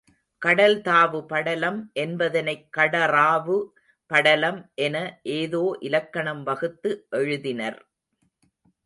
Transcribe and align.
கடல் 0.41 0.81
தாவு 0.81 1.25
படலம் 1.25 1.91
என்பதனைக் 1.93 2.65
கடறாவு 2.77 3.57
படலம் 4.11 4.71
என 4.75 4.95
ஏதோ 5.33 5.77
இலக்கணம் 5.79 6.43
வகுத்து 6.43 7.07
எழுதினர். 7.11 7.79